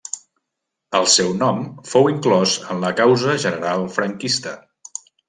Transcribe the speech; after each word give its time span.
El 0.99 1.03
seu 1.15 1.27
nom 1.41 1.59
fou 1.91 2.09
inclòs 2.13 2.55
en 2.73 2.81
la 2.85 2.91
Causa 3.01 3.37
General 3.45 3.85
franquista. 3.99 4.57